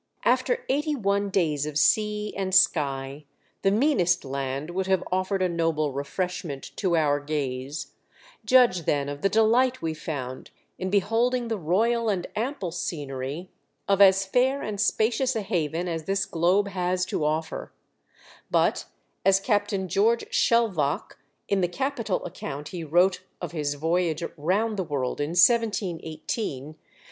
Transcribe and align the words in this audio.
After 0.25 0.65
eighty 0.67 0.95
one 0.95 1.29
days 1.29 1.67
of 1.67 1.77
sea 1.77 2.33
and 2.35 2.55
sky 2.55 3.25
the 3.61 3.69
meanest 3.69 4.25
land 4.25 4.71
would 4.71 4.87
have 4.87 5.03
offered 5.11 5.43
a 5.43 5.47
noble 5.47 5.91
refreshment 5.93 6.71
to 6.77 6.97
our 6.97 7.19
gaze; 7.19 7.91
judge 8.43 8.85
then 8.85 9.09
of 9.09 9.21
the 9.21 9.29
delight 9.29 9.79
we 9.83 9.93
found 9.93 10.49
in 10.79 10.89
beholding 10.89 11.49
the 11.49 11.57
royal 11.59 12.09
and 12.09 12.25
ample 12.35 12.71
scenery 12.71 13.51
of 13.87 14.01
as 14.01 14.25
fair 14.25 14.63
and 14.63 14.81
spacious 14.81 15.35
a 15.35 15.43
haven 15.43 15.87
as 15.87 16.05
this 16.05 16.25
globe 16.25 16.69
has 16.69 17.05
to 17.05 17.19
ofTer, 17.19 17.69
But 18.49 18.85
as 19.23 19.39
Captain 19.39 19.87
George 19.87 20.25
Shelvocke, 20.31 21.19
in 21.47 21.61
the 21.61 21.67
capital 21.67 22.25
account 22.25 22.69
he 22.69 22.83
wrote 22.83 23.21
of 23.39 23.51
his 23.51 23.75
voyage 23.75 24.23
round 24.35 24.77
the 24.77 24.83
world 24.83 25.21
in 25.21 25.35
171 25.35 25.99
8, 26.03 26.03
30 26.03 26.05
THE 26.09 26.15
DEATH 26.25 26.65
SHIP. 26.65 26.75